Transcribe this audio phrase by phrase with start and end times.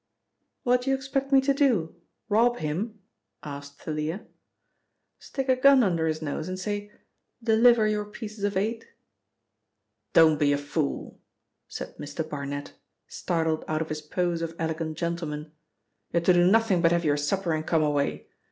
[0.63, 1.95] "What do you expect me to do?
[2.27, 2.99] Rob him?"
[3.43, 4.25] asked Thalia.
[5.19, 6.91] "Stick a gun under his nose and say,
[7.43, 8.87] 'Deliver your pieces of eight'?"
[10.13, 11.19] "Don't be a fool,"
[11.67, 12.27] said Mr.
[12.27, 12.73] Barnet,
[13.07, 15.51] startled out of his pose of elegant gentleman.
[16.11, 18.25] "You're to do nothing but have your supper and come away.